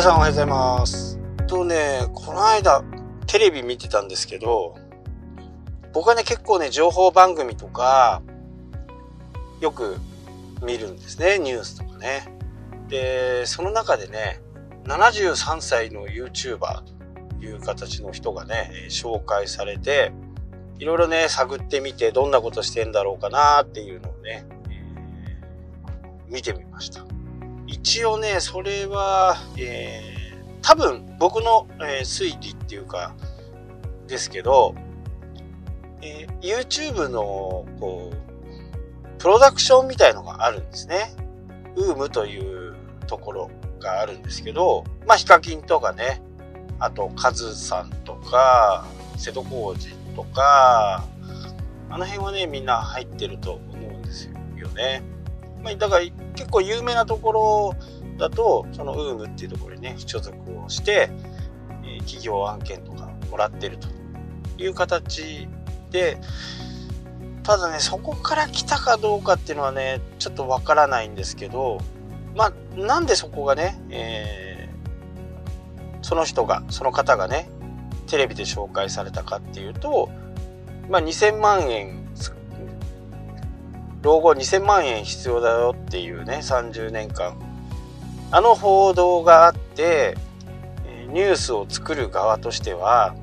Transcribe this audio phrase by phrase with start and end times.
[0.00, 1.18] 皆さんおはようございます。
[1.46, 2.82] とね、この間、
[3.26, 4.78] テレビ見てたんですけど、
[5.92, 8.22] 僕はね、結構ね、情報番組とか、
[9.60, 9.98] よく
[10.62, 12.34] 見るんですね、ニュースとかね。
[12.88, 14.40] で、その中でね、
[14.84, 16.82] 73歳の YouTuber
[17.38, 20.12] という形の人がね、紹介されて、
[20.78, 27.04] いろいろね、探ってみて、どんなことしてんだろうかなっていうのをね、えー見てみました。
[27.70, 30.20] 一応ね、それは、えー
[30.62, 33.14] 多分僕の、えー推理っていうか、
[34.08, 34.74] ですけど、
[36.02, 41.14] えー YouTube の、こう、プロダクションみたいのがあるんですね。
[41.76, 42.74] ウームという
[43.06, 46.20] ところがあるんですけど、まあ、ヒカキンとかね、
[46.80, 48.84] あと、カズさんとか、
[49.16, 51.04] 瀬戸康史とか、
[51.88, 55.02] あの辺はね、みんな入ってると思うんですよね。
[55.62, 56.04] まあ、だから
[56.40, 57.74] 結構有名なところ
[58.18, 61.10] だと、そのウームっていうところにね、所属をして、
[61.84, 63.88] え企業案件とかもらってると
[64.56, 65.48] いう形
[65.90, 66.18] で、
[67.42, 71.78] ただね、そこから来たかどうかっていうのはね、ちょっとわからないんですけど、
[72.34, 74.60] まあ、なんでそこがね、えー
[76.02, 77.48] その人が、その方がね、
[78.06, 80.08] テレビで紹介されたかっていうと、
[80.88, 81.99] まあ、2000万円
[84.02, 87.36] 老後2000万円必要だよっていうね30年間。
[88.32, 90.16] あの報道があって
[91.08, 93.16] ニュースを作る側としては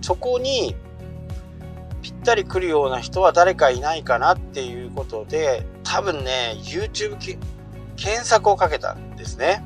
[0.00, 0.76] そこに
[2.02, 7.16] ぴったり来るような人は誰かいないかなっていうことで多分ね YouTube
[7.96, 9.64] 検索をかけたんですね。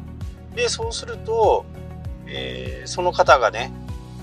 [0.54, 1.66] でそうすると、
[2.26, 3.70] えーその方がね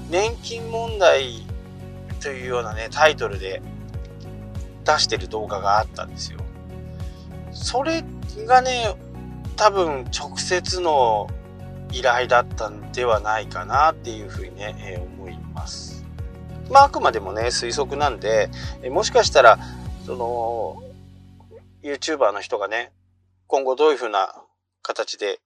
[0.09, 1.45] 年金問題
[2.21, 3.61] というようなねタイトルで
[4.85, 6.39] 出してる動画があったんですよ。
[7.51, 8.03] それ
[8.45, 8.95] がね、
[9.55, 11.27] 多分直接の
[11.91, 16.05] 依頼だったんではないかなっていうふうにね、えー思います。
[16.69, 18.49] まああくまでもね、推測なんで、
[18.83, 19.59] えもしかしたら、
[20.05, 20.83] その、
[21.83, 22.91] YouTuber の人がね、
[23.47, 24.35] 今後どういうふうな
[24.81, 25.39] 形で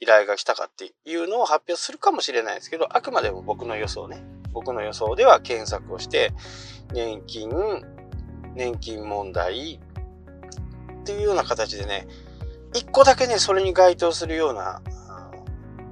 [0.00, 4.22] 依頼が来たかっていうのを発表するかもしれないですけど、あくまでも僕の予想ね、
[4.52, 6.32] 僕の予想では検索をして、
[6.92, 7.50] 年金、
[8.54, 12.06] 年金問題っていうような形でね、
[12.74, 14.82] 一個だけね、それに該当するような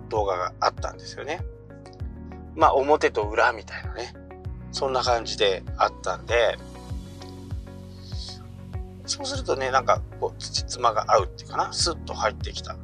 [0.09, 1.41] 動画があったんですよね。
[2.55, 4.15] まあ、表と裏みたいなね。
[4.73, 6.59] そんな感じであったんで、
[9.07, 12.77] そうするとね、なんか、こう、土妻が合うっていうかな、スッと入ってきた。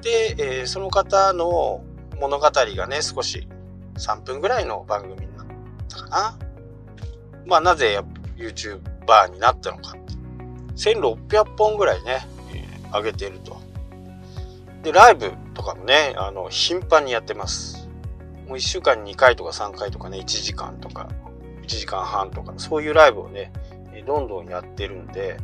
[0.00, 1.84] で、えーその方の
[2.18, 3.48] 物語がね、少し
[3.98, 5.46] 3分ぐらいの番組になっ
[5.88, 6.38] たかな。
[7.46, 7.98] まあ、なぜ
[8.40, 10.14] YouTuber になったのかって。
[10.76, 13.60] 1600本ぐらいね、えー上げていると。
[14.82, 17.88] で、ライブとかもね、あの、頻繁にやってます。
[18.48, 21.08] もう1週間に2回とか3回とかね、1時間とか、
[21.62, 23.52] 1時間半とか、そういうライブをね、
[23.92, 25.36] えーどんどんやってるんで、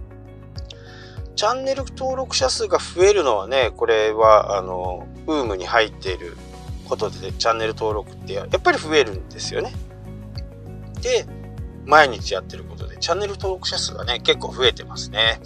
[1.37, 6.37] チャンネル登録者数が増えるのはね、これは、あの、ウームに入っている
[6.89, 9.73] ことで、チャンネル登録ってやっぱり増えるんですよね。
[11.03, 11.27] で、
[11.87, 15.41] 毎日やってることで、チャンネル登録者数がね、結構増えてますね。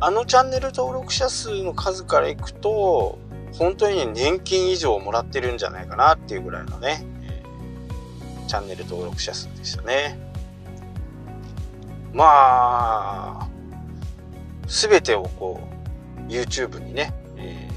[0.00, 3.18] あのチャンネル登録者数の数からいくと、
[3.52, 7.04] 本当に、年金以上もらってるんじゃないかなっていうぐらいのね、
[8.48, 10.18] チャンネル登録者数でしたね。
[12.12, 13.48] まあ、
[14.66, 15.60] すべてをこ
[16.28, 17.68] う、YouTube にね、え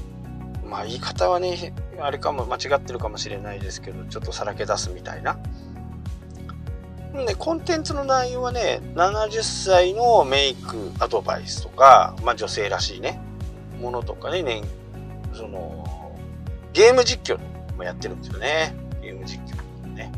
[0.64, 5.38] まあ言い方はね、あれかも、間違ってるかもしれないですけど、ちょっとさらけ出すみたいな。
[7.22, 13.20] ね、コンテンツの内容はね、70歳のメイクアドバイスとか、まあ女性らしいね、
[13.80, 14.62] ものとかね、ね
[15.32, 16.18] その、
[16.72, 17.38] ゲーム実況
[17.76, 18.74] もやってるんですよね。
[19.00, 20.10] ゲーム実況ね。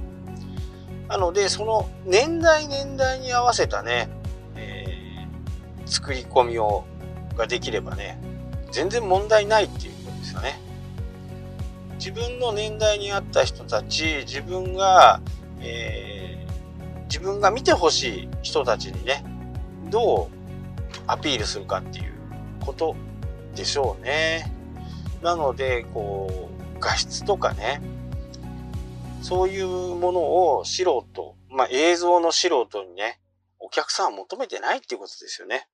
[1.06, 4.08] なので、その年代年代に合わせたね、
[4.54, 5.06] えー
[5.88, 6.84] 作り込みを、
[7.36, 8.18] ができればね、
[8.72, 10.58] 全然問題ないっていうことですよね。
[11.98, 15.20] 自分の年代に合った人たち、自分が、
[15.60, 16.15] えー
[17.16, 19.24] 自分が見てほしい人たちにね、
[19.88, 20.28] どう
[21.06, 22.12] アピールするかっていう
[22.60, 22.94] こと
[23.54, 24.52] でしょうね。
[25.22, 27.80] なので、こう、画質とかね、
[29.22, 30.20] そういうもの
[30.58, 33.18] を素人、まあ映像の素人にね、
[33.60, 35.68] お客さんは求めてないっていうことですよね。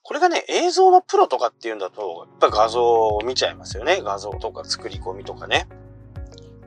[0.00, 4.00] これがね、映像のプロとかっていうんだと、やっぱ画像を見ちゃいますよね。
[4.02, 5.68] 画像とか作り込みとかね。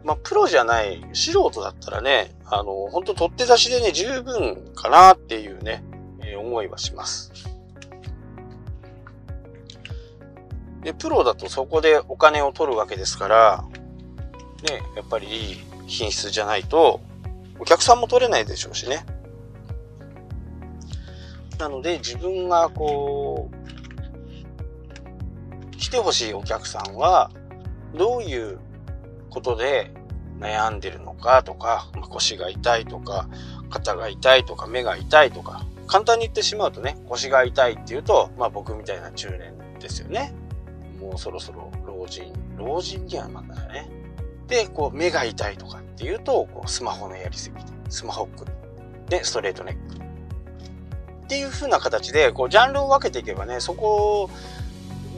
[0.04, 5.84] まあ、プロじゃない素人だったらね、あの、本当取って出しでね、十分かなっていうね、
[6.22, 7.31] えー思いはします。
[10.81, 13.66] で、プロだとそこでお金を取るわけですから、
[14.63, 15.57] ね、やっぱりいい
[15.88, 17.01] 品質じゃないと、
[17.60, 19.06] お客さんも取れないでしょうしね。
[21.57, 23.60] なので、自分がこう、
[25.75, 27.31] 来てほしいお客さんは、
[27.96, 28.60] どういう
[29.29, 29.91] ことで
[30.39, 33.27] 悩んでるのかとか、腰が痛いとか、
[33.69, 40.33] 肩が痛いとか、目が痛いとか、簡単に言ってしまうとね、腰が痛いっていうと、まあ僕みたいな中年ですよね。
[40.99, 43.89] もうそろそろ老人、老人にはなんだよね。
[44.47, 48.45] で、こう目が痛いとかっていうと、こうスマホのやりすぎで、スマホック
[49.09, 49.99] で、ストレートネック。
[51.23, 54.29] っていう風な形で、こうジャンルを分けていけばね、そこを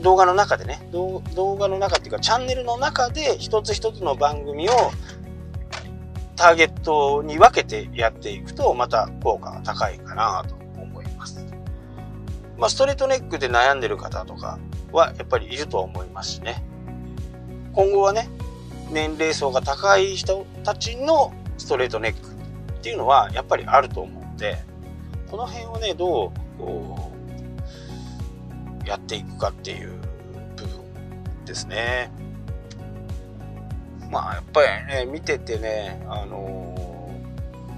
[0.02, 1.22] 動画の中でね、動
[1.56, 4.72] 画の中っていうかチャンネルの中で一つ一つの番組を
[6.36, 11.44] ターゲットに分けてやっていくと、また効果が高いかなと思います。
[12.58, 14.58] まあ、ストレートネックで悩んでる方とか
[14.92, 16.64] はやっぱりいると思いますしね。
[17.72, 18.28] 今後はね、
[18.90, 24.58] 年齢層が高い人たちのストレートネックっていうのはやっぱりあると思うんで、
[25.30, 27.11] この辺をね、どう
[28.84, 29.90] やっていくかっていう
[30.56, 32.10] 部分ですね。
[34.10, 37.10] まあやっぱりね、見ててね、あの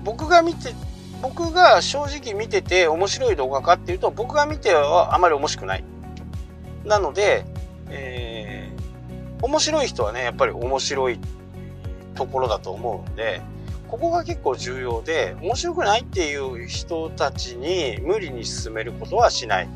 [0.03, 0.75] ー、僕が見て、
[1.23, 5.85] 僕が正直見てて面白い動画かっていうと、僕が見てはあまり面白くない。
[6.85, 7.45] なので、
[7.89, 11.21] えー、面白い人はね、やっぱり面白い
[12.15, 13.41] ところだと思うんで、
[13.89, 19.69] ここが結構重要で、面白くないっていう人たちに無理に進めることはしない。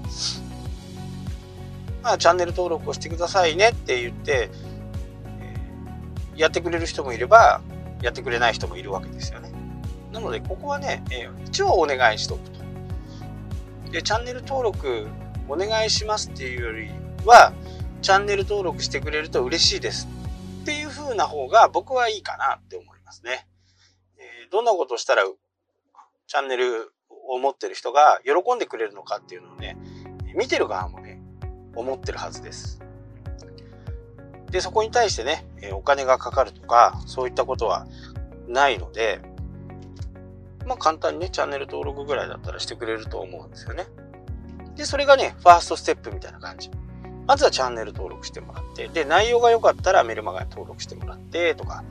[2.08, 4.48] まあ、チャンネル登録をしてくださいねって言って、
[5.42, 7.60] えやってくれる人もいれば、
[8.00, 9.52] やってくれない人もいるわけですよね。
[10.10, 12.60] なので、ここはね、え一応お願いしとくと。
[13.92, 15.06] で、チャンネル登録
[15.50, 16.88] お願いしますっていうより
[17.26, 17.52] は、
[18.00, 20.08] チャンネル登録してくれると嬉しいです
[20.62, 23.46] っていう風な方が僕はいいかなって思いますね。
[24.16, 25.24] えー、どんなことしたら
[26.26, 26.90] チャンネル
[27.28, 29.76] を持ってる人が喜んでくれるのかっていうのをね、
[30.34, 31.07] 見てる側もね、
[31.78, 32.80] 思ってるはずです。
[34.50, 37.86] で、そこに対してね、お金がかかるとか、そういったことは
[38.46, 39.20] ないので、
[40.66, 43.86] まあ簡単にね、チャンネル登録ぐらいだったらしてくれると思うんですよね。
[44.76, 46.70] で、それがね、ファーストステップみたいな感じ。
[47.26, 51.84] まずはチャンネル登録してもらって、で、内容が良かったらメルマガに登録してもらってとか、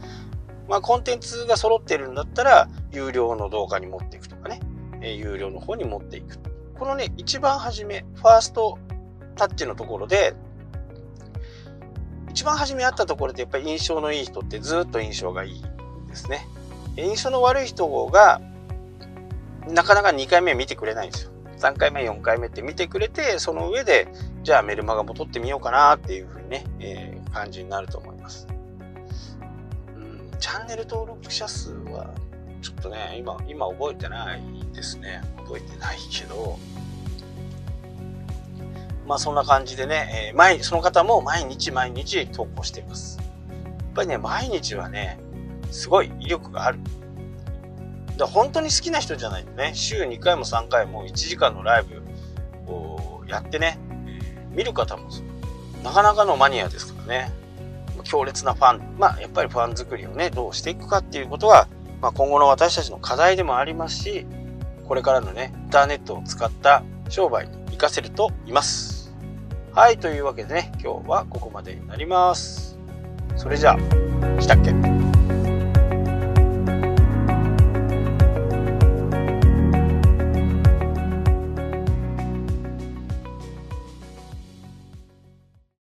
[0.67, 4.61] まあコンテンツが揃ってるんだったら、有料の動画に持っていくとかね、
[5.01, 6.39] 有料の方に持っていく。
[6.77, 8.79] このね、一番初め、ファースト
[9.37, 10.35] タッチのところで、
[12.29, 15.63] 一番初め会ったところでやっぱり印象のいい人ってずっと印象がいい
[16.07, 16.45] ですね。
[16.97, 18.41] 印象の悪い人が
[19.69, 21.31] なかなか2回目見てくれないんですよ。
[21.57, 24.07] 3回目、4回目って見てくれて、その上で、
[24.43, 28.47] じゃあメルマガも撮ってみようかなっていうふうにね、えー、感じになると思います。
[29.95, 32.13] うん、チャンネル登録者数は、
[32.61, 34.41] ちょっとね、今、今覚えてない
[34.73, 35.21] ですね。
[35.37, 36.59] 覚えてないけど、
[39.07, 43.17] まあそんな感じでね、えー、毎その方も毎日毎日投稿しています。
[43.17, 45.17] やっぱりね、毎日はね、
[45.71, 46.79] すごい威力がある。
[48.17, 53.79] だ本当に好きな人じゃないとね、週2回も3回も1時間のライブをやってね、
[54.51, 55.09] 見る方も
[55.83, 57.31] なかなかのマニアですからね、
[58.03, 61.67] 強烈なファン、まあやっぱりファン作りをね、どうしていくかっていうことは、
[62.01, 64.25] まあ、今後の私たちの課題でもありますし、
[64.87, 68.96] これからのね、インターネットを使った商売に活かせると言います。
[69.77, 72.79] はい、というわけでね、今日はここまでになります。
[73.35, 74.96] それじゃあ、したっけ？